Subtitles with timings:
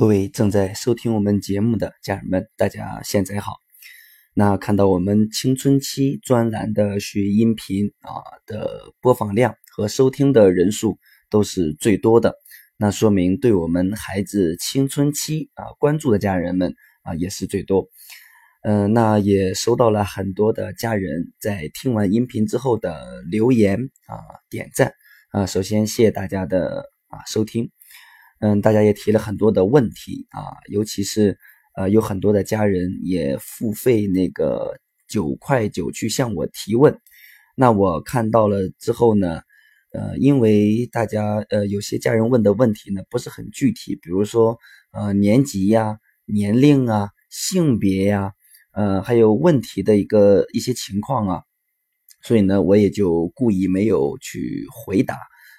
[0.00, 3.56] 各位正在收听我们节目的家人们，大家现在好。
[4.32, 12.34] 那看到我们青春期专栏的学音频啊的播放量和收听的人数都是最多的，
[12.78, 17.86] 那说明对我们孩子青春期啊关注的家人们啊也是最多。
[18.62, 24.16] 嗯，那也收到了很多的家人在听完音频之后的留言啊
[24.48, 24.94] 点赞
[25.28, 27.70] 啊，首先谢谢大家的啊收听。
[28.40, 30.40] 嗯，大家也提了很多的问题啊，
[30.70, 31.38] 尤其是
[31.76, 36.98] 呃，有很多的家人也付费那个九块九去向我提问。
[37.54, 39.42] 那我看到了之后呢，
[39.92, 44.58] 呃，因为大家呃有些家人问的问题呢不是很具体，比如说
[44.92, 48.32] 呃年级呀、年龄啊、性别呀，
[48.72, 51.42] 呃还有问题的一个一些情况啊，
[52.22, 55.18] 所以呢，我也就故意没有去回答，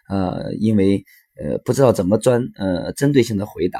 [0.09, 1.05] 呃，因为。
[1.40, 3.80] 呃，不知道怎么专呃针对性的回答，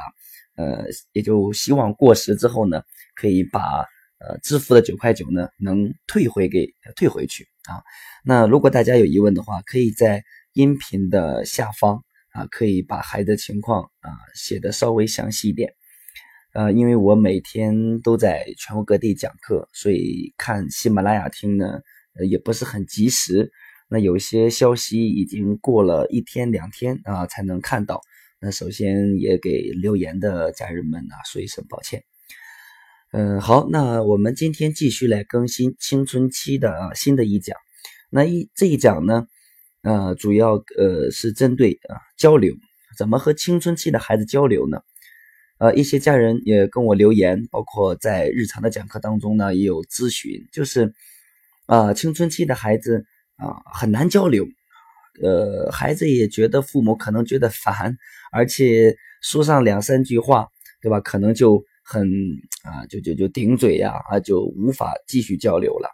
[0.56, 2.82] 呃，也就希望过时之后呢，
[3.14, 3.60] 可以把
[4.18, 7.82] 呃支付的九块九呢能退回给退回去啊。
[8.24, 15.74] 那如果大家有疑问的话，可以在音频的下方啊，可以把孩子情况啊写的稍微详细一点。
[16.54, 21.80] 呃，因为我每天都在全国各地讲课，所以看喜马拉雅听呢，
[22.14, 23.50] 呃也不是很及时。
[23.92, 28.00] 那有些消息已经过了一天两天啊才能看到，
[28.40, 32.02] 那首先也给留言的家人们啊说一声抱歉。
[33.10, 37.54] 嗯，好，那我们今天继续来更新青春期的啊新的一讲。
[38.08, 39.26] 那一这一讲呢，
[39.82, 42.54] 呃，主要呃是针对啊交流，
[42.96, 44.80] 怎么和青春期的孩子交流呢？
[45.58, 50.94] 呃，一些家人也跟我留言，包括在日常的讲课当中呢也有咨询，就是
[51.66, 53.04] 啊青春期的孩子。
[53.42, 54.46] 啊，很难交流，
[55.22, 57.96] 呃，孩子也觉得父母可能觉得烦，
[58.30, 60.46] 而且说上两三句话，
[60.80, 61.00] 对吧？
[61.00, 62.08] 可能就很
[62.62, 65.88] 啊，就就就顶嘴呀，啊，就无法继续交流了。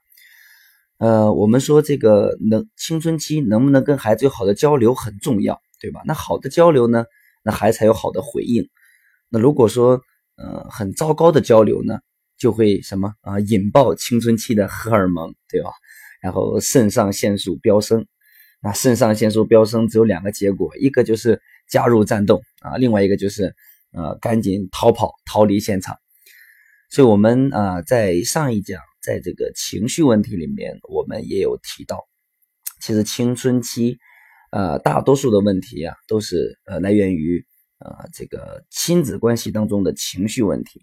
[0.99, 6.03] 呃，我们说这个能青春期能不能跟孩子有好的交流很重要，对吧？
[6.05, 7.05] 那好的交流呢，
[7.45, 8.69] 那孩子才有好的回应。
[9.31, 10.01] 那如果说
[10.37, 12.01] 呃很糟糕的交流呢，
[12.37, 15.71] 就会什么啊，引爆青春期的荷尔蒙，对吧？
[16.21, 18.07] 然后肾上腺素飙升，
[18.61, 23.55] 那肾上腺素飙升只有两个结果，一个就是加入战斗啊，另外一个就是
[23.93, 25.97] 呃赶紧逃跑逃离现场。
[26.91, 32.09] 所以，我们啊在上一讲在这个情绪问题里面，我们也有提到，
[32.81, 33.99] 其实青春期
[34.51, 37.45] 呃大多数的问题啊都是呃来源于
[37.79, 40.81] 呃这个亲子关系当中的情绪问题。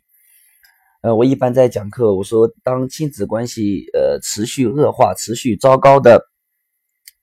[1.06, 6.20] 呃，我一般在讲课，我说当亲子关系呃持续恶化、持续糟糕的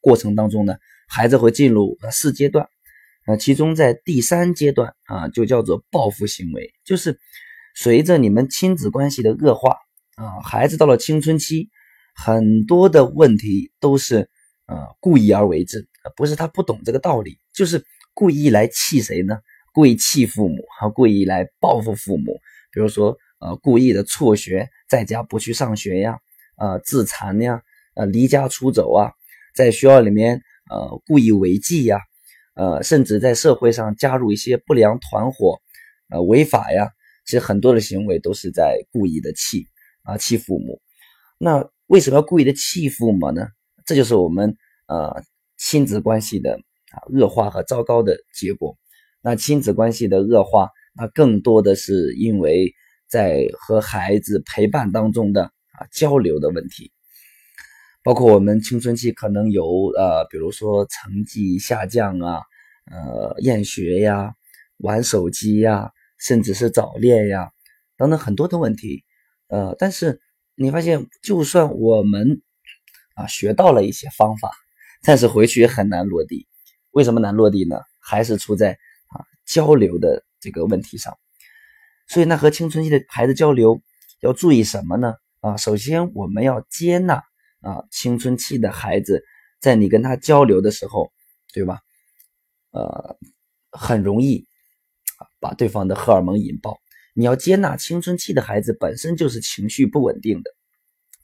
[0.00, 0.76] 过程当中呢，
[1.09, 2.69] 孩子会进入四阶段，
[3.26, 7.19] 啊，其中在第三阶段啊，就叫做报复行为，就是
[7.75, 9.76] 随着你们亲子关系的恶化
[10.15, 11.69] 啊，孩子到了青春期，
[12.15, 14.31] 很多的问题都是
[14.66, 17.84] 呃故意而为之，不是他不懂这个道理，就是
[18.15, 19.41] 故意来气谁呢？
[19.75, 22.38] 故意气父母，和故意来报复父母，
[22.72, 23.19] 比如说。
[23.42, 26.20] 呃，故意的辍学，在家不去上学呀，
[26.56, 27.60] 呃，自残呀，
[27.97, 29.10] 呃，离家出走啊，
[29.53, 31.98] 在学校里面呃故意违纪呀，
[32.54, 35.60] 呃，甚至在社会上加入一些不良团伙，
[36.08, 36.91] 呃，违法呀，
[37.26, 39.66] 其实很多的行为都是在故意的气
[40.04, 40.80] 啊气父母。
[41.36, 43.48] 那为什么要故意的气父母呢？
[43.84, 45.20] 这就是我们呃
[45.59, 46.60] 亲子关系的
[46.92, 48.78] 啊恶化和糟糕的结果。
[49.20, 52.72] 那亲子关系的恶化，那更多的是因为。
[53.12, 56.90] 在和孩子陪伴当中的啊交流的问题，
[58.02, 59.64] 包括我们青春期可能有
[59.94, 62.40] 呃，比如说成绩下降啊，
[62.90, 64.34] 呃厌学呀，
[64.78, 67.50] 玩手机呀，甚至是早恋呀
[67.98, 69.04] 等等很多的问题，
[69.48, 70.22] 呃，但是
[70.54, 72.40] 你发现，就算我们
[73.14, 74.50] 啊学到了一些方法，
[75.02, 76.48] 但是回去也很难落地。
[76.92, 77.76] 为什么难落地呢？
[78.00, 78.72] 还是出在
[79.10, 81.18] 啊交流的这个问题上。
[82.09, 83.81] 所以，那和青春期的孩子交流
[84.21, 85.15] 要注意什么呢？
[85.41, 87.15] 啊，首先我们要接纳
[87.63, 89.25] 啊，青春期的孩子
[89.60, 91.10] 在你跟他交流的时候，
[91.54, 91.81] 对吧？
[92.71, 93.16] 呃，
[93.71, 94.47] 很容易
[95.41, 96.78] 把对方的荷尔蒙引爆。
[97.15, 100.51] 你要接纳青春期的孩子本身就是情绪不稳定的，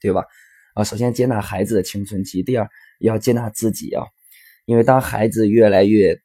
[0.01, 0.25] 对吧？
[0.73, 2.67] 啊，首先接纳孩子的青春期，第二
[2.99, 4.05] 要接纳自己啊，
[4.65, 6.19] 因为当孩子越来越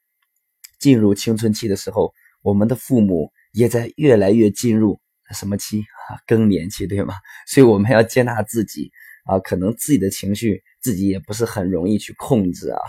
[0.78, 3.30] 进入青春期的时候，我们的父母。
[3.54, 5.00] 也在越来越进入
[5.32, 6.20] 什么期啊？
[6.26, 7.14] 更年期，对吗？
[7.48, 8.90] 所以我们要接纳自己
[9.24, 12.80] 啊，可能自己的情绪自己也不是很容易去控制啊。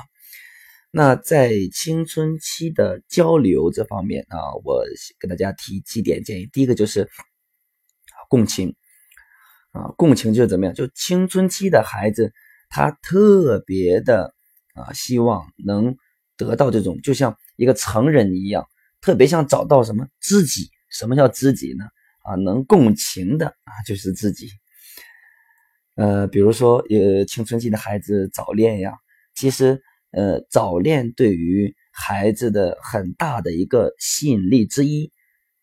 [0.92, 4.84] 那在青春期的交流这方面啊，我
[5.20, 6.50] 给大家提几点建议。
[6.52, 7.10] 第一个就是
[8.28, 8.76] 共情
[9.72, 10.74] 啊，共情就是怎么样？
[10.74, 12.34] 就青春期的孩子，
[12.70, 14.34] 他特别的
[14.74, 15.96] 啊，希望能
[16.38, 18.66] 得到这种，就像一个成人一样，
[19.06, 20.72] 特别想找到什么知己。
[20.90, 21.86] 什么叫知己呢？
[22.24, 24.50] 啊，能共情的啊，就是知己。
[25.96, 28.94] 呃，比如说，呃，青春期的孩子早恋呀，
[29.36, 29.82] 其实。
[30.12, 35.12] 呃，早恋对于孩子的很大的一个吸引力之一，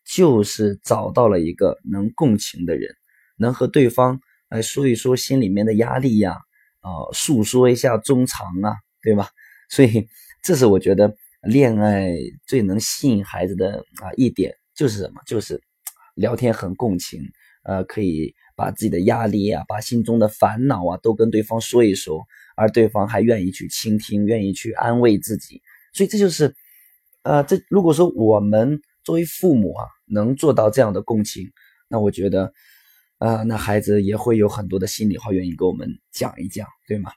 [0.05, 2.95] 就是找到了一个能共情的人，
[3.35, 4.19] 能和对方
[4.49, 6.33] 来说一说心里面的压力呀，
[6.81, 9.27] 啊，诉说一下衷肠啊，对吧？
[9.71, 10.07] 所以，
[10.43, 12.11] 这是我觉得恋爱
[12.45, 15.21] 最能吸引孩子的啊一点，就是什么？
[15.25, 15.61] 就是
[16.15, 17.21] 聊天很共情，
[17.63, 22.23] 呃，可以把自己的压力啊，把心中的烦恼啊，都跟对方说一说。
[22.55, 25.59] 而对方还愿意去倾听，愿意去安慰自己，
[25.91, 26.55] 所以这就是，
[27.23, 31.51] 呃，这如果说我们作为父母啊，能做到这样的共情，
[31.87, 32.53] 那我觉得，
[33.17, 37.11] 啊，那孩子也会有很多的心里话愿意跟我们讲一讲，对吗？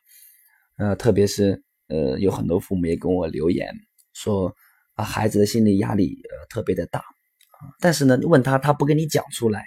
[0.79, 3.71] 呃，特别是呃，有很多父母也跟我留言
[4.17, 4.55] 说，
[4.95, 7.05] 啊，孩子的心理压力呃特别的大，
[7.81, 9.67] 但是呢，你问他他不跟你讲出来，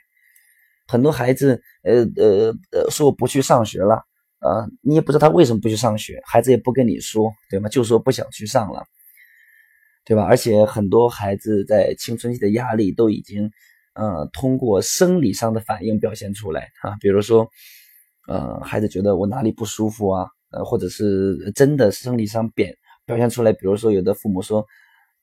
[0.88, 4.04] 很多孩子呃呃呃说我不去上学了。
[4.40, 7.68] 啊，你也不知道他为什么不去上学，孩子也不跟你说，对吗？
[7.68, 8.86] 就说不想去上了，
[10.06, 10.24] 对吧？
[10.24, 13.52] 而且很多孩子在青春期的压力都已经，
[13.96, 17.50] 呃，通过生理上的反应表现出来啊，比如说，
[18.30, 22.74] 呃，孩子觉得我哪里不舒服啊，呃，或者是真的生理上变
[23.10, 24.64] 表现出来，比如说有的父母说，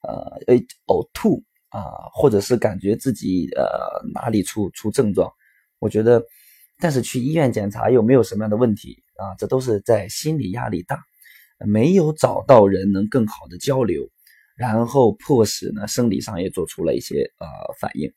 [0.02, 3.64] 呃，诶，呕吐啊，或者是感觉自己呃
[4.12, 5.32] 哪里出出症状，
[5.78, 6.20] 我觉得。
[6.78, 10.98] 但是去医院检查又没有什么样的问题啊，这都是在心理压力大，
[11.64, 14.10] 没有找到人能更好的交流，
[14.56, 17.46] 然后迫使呢生理上也做出了一些呃
[17.80, 18.12] 反应。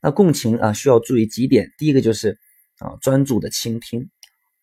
[0.00, 2.36] 那共情啊需要注意几点，第一个就是
[2.78, 4.10] 啊专注的倾听，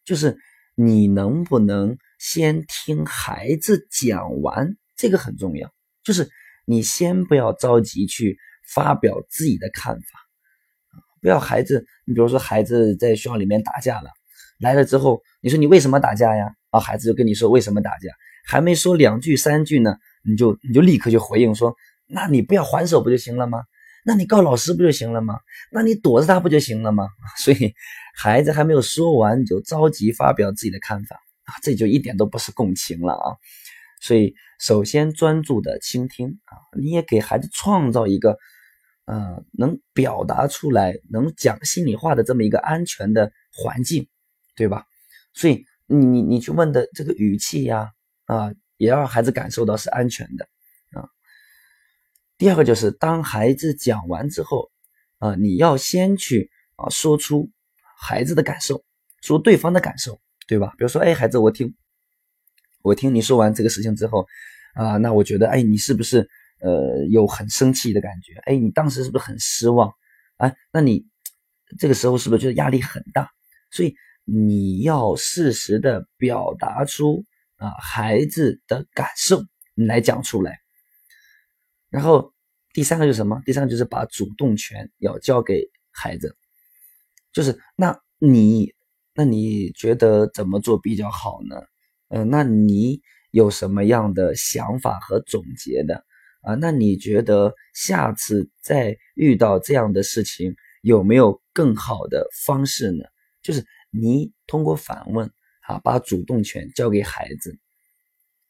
[0.03, 0.37] 就是
[0.75, 5.71] 你能不能先听孩子讲完，这个很重要，
[6.03, 6.29] 就是
[6.65, 8.37] 你先不要着急去
[8.75, 10.03] 发表自己的看法。
[11.21, 14.09] 不要孩子，你比如说孩子在学校里面打架了，
[14.59, 16.53] 来了之后，你说你为什么打架呀？
[16.71, 18.09] 啊，孩子就跟你说为什么打架，
[18.45, 21.73] 还没说两句三句呢，你就你就立刻就回应说，
[22.05, 23.63] 那你不要还手不就行了吗？
[24.05, 25.39] 那你告老师不就行了吗？
[25.71, 27.07] 那你躲着他不就行了吗？
[27.39, 27.73] 所以
[28.13, 31.17] 孩子还没有说完，你就着急发表自己的看法
[31.61, 33.37] 这就一点都不是共情了啊。
[34.01, 38.37] 所以首先专注的倾听啊，你也给孩子创造一个。
[39.11, 44.07] 呃，能表达出来，能讲心里话的这么一个安全的环境，
[44.55, 44.85] 对吧？
[45.33, 47.89] 所以你你你去问的这个语气呀，
[48.25, 50.47] 啊，也要让孩子感受到是安全的
[50.91, 51.09] 啊。
[52.37, 54.69] 第二个就是当孩子讲完之后，
[55.17, 57.49] 啊，你要先去啊说出
[57.97, 58.83] 孩子的感受，
[59.23, 60.73] 说对方的感受，对吧？
[60.77, 61.73] 比如说，哎，孩子，我听
[62.81, 64.27] 我听你说完这个事情之后，
[64.73, 66.27] 啊，那我觉得，哎，你是不是？
[66.61, 69.93] 呃，有很生气的感觉，哎，你当时是不是很失望？
[70.35, 71.05] 哎，那你
[71.77, 73.29] 这个时候是不是觉得压力很大？
[73.71, 77.23] 所以你要适时的表达出
[77.55, 79.41] 啊孩子的感受，
[79.73, 80.59] 你来讲出来。
[81.89, 82.33] 然后
[82.73, 83.41] 第三个就是什么？
[83.45, 86.35] 第三个就是把主动权要交给孩子，
[87.31, 88.73] 就是那你
[89.19, 91.57] 那你觉得怎么做比较好呢？
[92.07, 96.05] 嗯，那你有什么样的想法和总结的？
[96.41, 103.03] 啊，那你觉得下次再遇到这样的事情，有没有更好的方式呢？
[103.41, 103.61] 就是
[103.91, 105.29] 你通过反问，
[105.67, 107.59] 啊，把主动权交给孩子。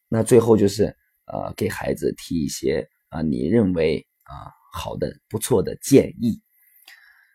[0.07, 0.95] 那最后就是，
[1.25, 6.39] 呃，给孩子提一些啊，你认为啊好的、不错的建议。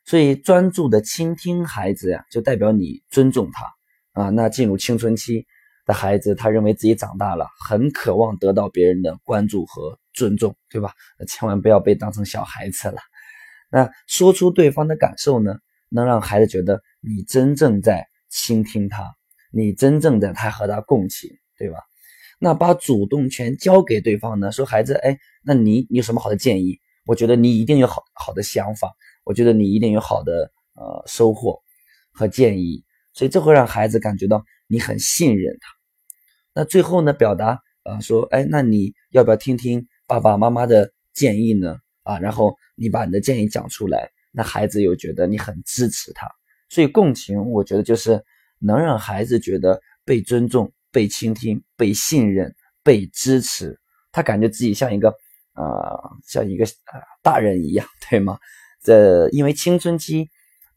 [0.04, 4.30] 所以专注的倾听孩子呀，就代表你尊重他啊。
[4.30, 5.46] 那进入青春期。
[5.86, 10.94] 的孩子，他认为自己长大了，很渴望得到别人的关注和尊重，对吧？
[11.28, 12.96] 千万不要被当成小孩子了。
[13.70, 15.56] 那说出对方的感受呢，
[15.90, 19.14] 能让孩子觉得你真正在倾听他，
[19.52, 21.76] 你真正在他和他共情，对吧？
[22.38, 26.80] 那把主动权交给对方呢，说孩子，哎，那你你有什么好的建议？
[27.04, 28.90] 我觉得你一定有好好的想法，
[29.24, 31.60] 我觉得你一定有好的呃收获
[32.12, 35.68] 和建议，所以这会让孩子感觉到你很信任他。
[36.54, 41.78] 那最后呢，表达啊说，哎，那你要不要听听爸爸妈妈的建议呢？
[42.02, 46.28] 啊，然后你把你的建议讲出来，那孩子又觉得你很支持他，
[46.68, 48.22] 所以共情，我觉得就是
[48.58, 53.80] 能让孩子觉得被尊重、被倾听、被信任、被支持，
[54.12, 55.08] 他感觉自己像一个
[55.54, 58.38] 呃像一个啊大人一样，对吗？
[58.84, 60.28] 这因为青春期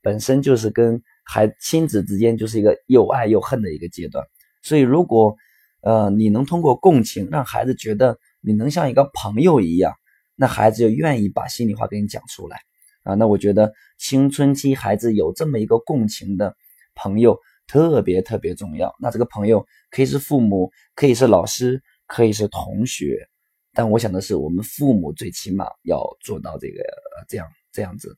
[0.01, 4.25] 本身就是跟孩亲子之间就是一个又爱又恨的一个阶段，
[4.63, 5.35] 所以如果
[5.81, 9.93] 呃你能通过共情让孩子觉得你能像一个朋友一样，
[10.35, 12.57] 那孩子就愿意把心里话给你讲出来
[13.03, 13.13] 啊。
[13.15, 16.55] 那我觉得青春期孩子有这么一个共情的
[16.95, 17.37] 朋友
[17.67, 18.95] 特别特别重要。
[19.01, 23.27] 那这个朋友可以是父母，可以是老师，可以是同学，
[23.73, 26.81] 但我想的是我们父母最起码要做到这个
[27.27, 27.45] 这样。
[27.77, 28.17] 这样子，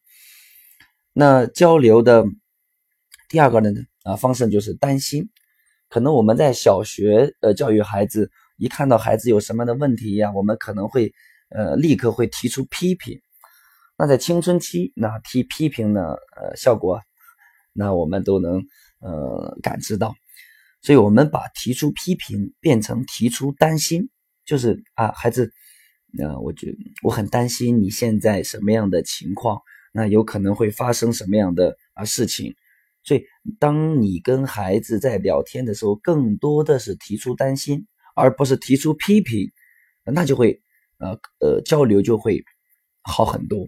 [1.12, 2.24] 那交流的
[3.28, 3.70] 第二个呢
[4.04, 5.30] 啊方式就是担心，
[5.89, 11.12] 可能我们在小学呃教育孩子，一看到孩子有什么样的问题呀，我们可能会
[11.50, 13.20] 呃立刻会提出批评。
[13.98, 16.01] 那在青春期，那提批评呢
[16.38, 17.01] 呃效果，
[17.74, 18.63] 那我们都能
[19.01, 20.16] 呃感知到，
[20.82, 24.10] 所以我们把提出批评变成提出担心，
[24.46, 25.51] 就是啊孩子。
[26.12, 29.62] 那我觉我很担心你现在什么样的情况，
[29.94, 32.56] 那有可能会发生什么样的啊事情，
[33.04, 33.24] 所以
[33.60, 37.86] 当你跟孩子在聊天的时候，更多的是提出担心，
[38.16, 39.51] 而不是提出批评，
[40.04, 40.62] 那就会
[40.98, 42.44] 呃呃交流就会
[43.04, 43.68] 好很多，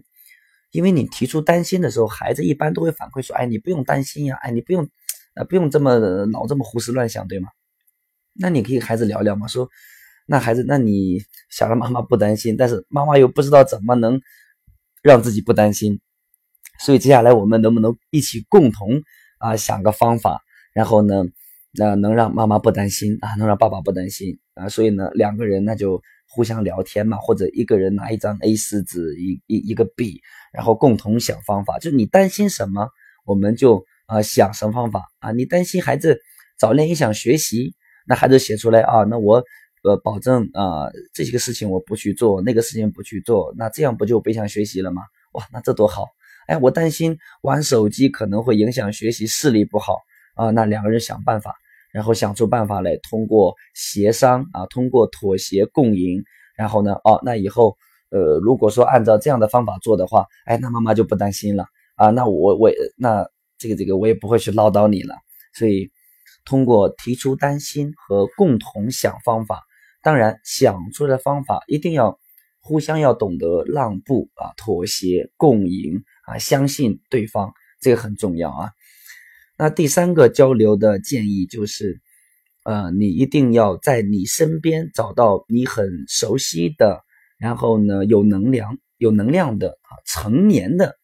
[0.72, 4.88] 因为你提出担心的时候，孩子一般都会反馈说，哎，你不用担心呀，哎，你不用
[5.34, 7.50] 啊不用这么脑这么胡思乱想，对吗？
[8.34, 9.70] 那你可以孩子聊聊嘛，说。
[10.26, 11.18] 那孩子，那你
[11.50, 14.20] 想让妈妈不担心，但是妈妈又不知道怎么能
[15.02, 16.00] 让自己不担心，
[16.78, 19.02] 所以接下来我们能不能一起共同
[19.38, 20.40] 啊想个方法，
[20.72, 21.24] 然后呢，
[21.72, 30.20] 那能让妈妈不担心啊，能让爸爸不担心啊，所以呢两个人那就互相聊天嘛，或者一个人拿一张 A 四纸一一一个笔，
[30.52, 32.88] 然后共同想方法，就是你担心什么，
[33.26, 36.20] 我们就啊想什么方法啊，你担心孩子
[36.58, 37.74] 早恋影响学习，
[38.06, 39.42] 那孩子写出来啊，那我。
[39.82, 45.02] 呃，保证啊，这些个事情我不去做，那个事情不去做，那这样不就北向学习了吗？
[45.32, 46.06] 哇，那这多好！
[46.46, 49.98] 哎，我担心玩手机可能会影响学习，视力不好
[50.36, 50.50] 啊。
[50.50, 51.54] 那两个人想办法，
[51.92, 56.22] 然后想出办法来，通过协商啊，通过妥协共赢，
[56.56, 57.76] 然后呢，哦，那以后
[58.10, 62.10] 呃，如果说按照这样的方法做的话，哎，那妈妈就不担心了啊。
[62.10, 63.26] 那我我那
[63.58, 65.16] 这个这个我也不会去唠叨你了。
[65.54, 65.90] 所以
[66.44, 69.60] 通过提出担心和共同想方法。
[70.02, 72.18] 当然，想出来的方法一定要
[72.60, 78.70] 互相要懂得让步啊，妥协共赢啊，相信对方，这个很重要啊。
[79.56, 82.00] 那第三个交流的建议就是，
[82.64, 87.04] 呃，你一定要在你身边找到你很熟悉的，
[87.38, 90.96] 然后呢有能量、有能量的啊成年的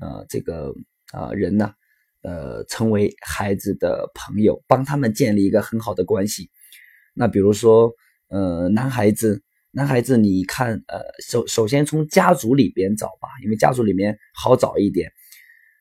[0.00, 0.74] 呃这个
[1.12, 1.72] 啊人呢，
[2.22, 6.50] 呃，成为孩子的朋友，帮他们建立一个很好的关系。
[7.14, 7.92] 那比如说。
[8.30, 15.10] 呃，男孩子，男孩子，你看，呃，首首先从家族里边找吧，因为家族里面好找一点。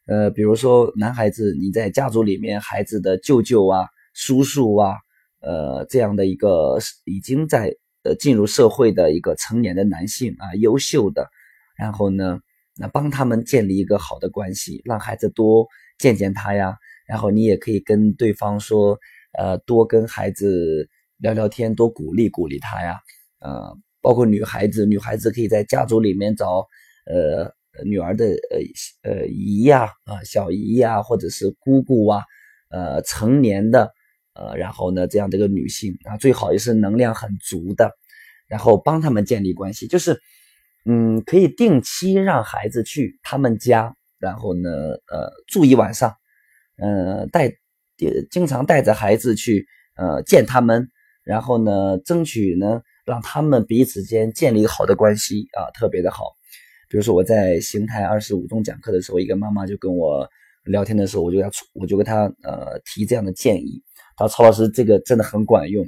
[0.08, 4.96] 呃，比如说男孩子，你在家族里面，孩子的舅舅啊、叔叔啊，
[5.41, 7.72] 呃，这样的一个已经在
[8.03, 11.29] 呃进入社会的一个成年的男性啊，优秀的，
[11.77, 12.39] 然后呢，
[12.77, 15.68] 那帮他们建立一个好的关系，让孩子多
[16.00, 16.75] 见见他呀。
[17.06, 18.98] 然后你也可以跟对方说，
[19.38, 20.89] 呃，多跟孩子。
[21.19, 22.97] 聊聊天，多鼓励鼓励他呀，
[23.39, 26.65] 呃，包括女孩子，女孩子可以在家族里面找，
[27.05, 32.23] 呃，女儿的呃呃姨呀，啊小姨呀，或者是姑姑啊，
[32.69, 33.91] 呃成年的，
[34.33, 37.91] 呃，然后呢这样的一个女性啊，最好也是能量很足的，
[38.47, 40.19] 然后帮他们建立关系，就是，
[40.85, 44.69] 嗯，可以定期让孩子去他们家，然后呢，
[45.11, 46.15] 呃，住一晚上，
[46.77, 47.51] 呃，带，
[48.31, 50.89] 经常带着孩子去，呃，见他们。
[51.29, 56.24] 然后呢，争取呢，让他们彼此间建立好的关系啊，特别的好。
[56.89, 60.27] 比如说我在邢台二十五中讲课的时候，一个妈妈就跟我
[60.63, 63.83] 聊天的时候，我就要我就跟她呃提这样的建议。
[64.17, 65.88] 他说：“曹老师，这个真的很管用。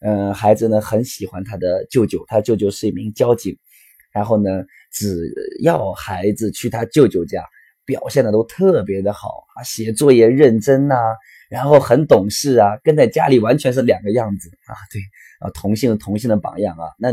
[0.00, 3.58] 嗯，孩子呢很喜欢他的舅舅，他舅舅是一名交警。
[4.10, 5.30] 然后呢，只
[5.60, 7.44] 要孩子去他舅舅家，
[7.84, 10.96] 表现的都特别的好啊，写作业认真呐。”
[11.48, 15.00] 然后很懂事啊，跟在家里完全是两个样子啊，对
[15.40, 16.84] 啊，同性同性的榜样啊。
[16.98, 17.08] 那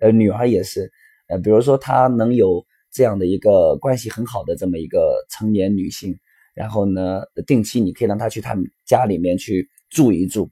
[0.00, 0.90] 呃，女儿也是，
[1.28, 6.18] 呃，比如说她能有这样的一个关系很好的这么一个成年女性，
[6.52, 10.50] 然后呢，定期你可以让她去他们家里面去住一住，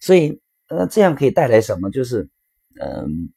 [0.00, 1.90] 所以呃，这样可以带来什么？
[1.90, 2.28] 就是
[2.80, 3.30] 嗯，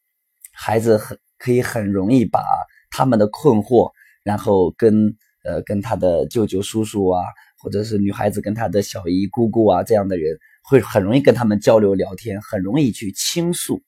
[0.54, 2.42] 孩子很可以很容易把
[2.90, 3.92] 他们的困惑，
[4.24, 7.24] 然后跟呃跟他的舅舅叔叔啊。
[7.58, 13.82] 或者是女孩子跟她的小姨姑姑啊这样的人，会很容易跟他们交流聊天，很容易去倾诉，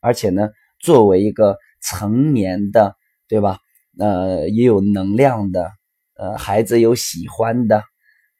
[0.00, 2.96] 而且呢，作为一个成年的，
[3.28, 3.58] 对吧？
[3.98, 5.72] 呃，也有能量的，
[6.14, 7.82] 呃，孩子有喜欢的，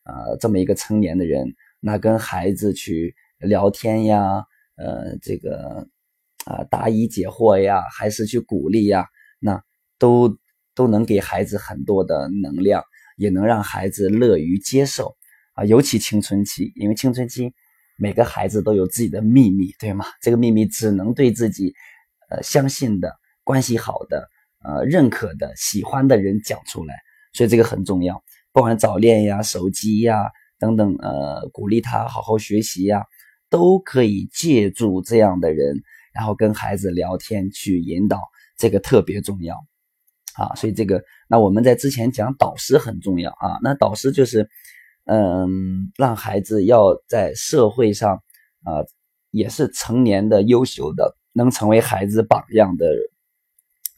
[0.05, 4.45] 呃，这么一个成年的人，那跟孩子去聊天呀，
[4.77, 5.89] 呃，这个
[6.45, 9.07] 啊答疑解惑呀，还是去鼓励呀，
[9.41, 9.61] 那
[9.99, 10.39] 都
[10.75, 12.85] 都能给孩子很多的能量，
[13.19, 15.15] 也能让孩子乐于接受
[15.53, 15.65] 啊。
[15.67, 17.53] 尤其青春期，因为青春期
[17.99, 20.07] 每个孩子都有自己的秘密，对吗？
[20.23, 21.75] 这个秘密只能对自己
[22.31, 23.13] 呃相信的、
[23.45, 24.27] 关系好的。
[24.61, 26.93] 呃，认可的、喜欢的人讲出来，
[27.33, 28.21] 所以这个很重要。
[28.53, 33.05] 不管早恋呀、手机呀等等，呃，鼓励他好好学习呀，
[33.49, 35.81] 都可以借助这样的人，
[36.13, 38.21] 然后跟孩子聊天去引导，
[38.57, 39.55] 这个特别重要
[40.39, 40.55] 啊。
[40.55, 43.59] 所以这个，那我们在之前讲导师很重要啊。
[43.63, 44.49] 那导师就是，
[45.05, 48.23] 嗯，让孩子要在社会上
[48.63, 48.87] 啊，
[49.31, 52.87] 也是成年的、优秀的，能成为孩子榜样的。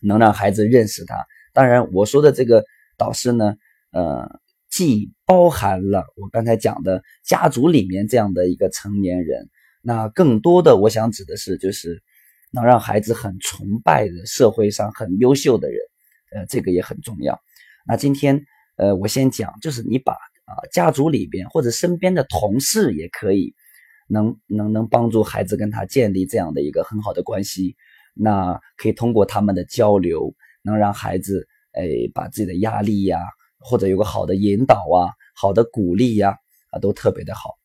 [0.03, 2.65] 能让孩子认识他，当然我说的这个
[2.97, 3.55] 导师呢，
[3.93, 9.51] 呃，既包含了我刚才讲的家族里面这样的一个成年人，
[9.83, 12.03] 那更多的我想指的是，就是
[12.51, 15.79] 能让孩子很崇拜的社会上很优秀的人，
[16.31, 17.41] 呃，这个也很重要。
[17.87, 18.45] 那今天，
[18.77, 23.55] 呃，我先讲，就是你把啊家族里边或者身边的同事也可以，
[24.09, 27.77] 能能能帮助孩子跟他建立这样的一个很好的关系。
[28.15, 33.21] 那可以通过他们的交流，能让孩子哎把自己的压力呀，
[33.59, 36.37] 或者有个好的引导啊，好的鼓励呀，
[36.71, 37.57] 啊都特别的好。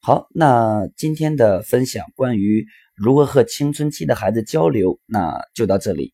[0.00, 2.64] 好，那今天的分享关于
[2.94, 6.12] 如何和青春期的孩子交流，那就到这里。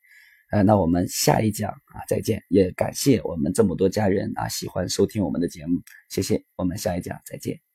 [0.52, 5.80] 呃，那我们下一讲啊再见，也感谢我们这么多家人啊喜欢收听我们的节目，
[6.11, 7.72] 谢谢，我们下一讲再见。